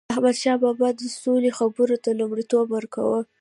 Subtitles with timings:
[0.13, 3.19] احمدشاه بابا به د سولي خبرو ته لومړیتوب ورکاوه.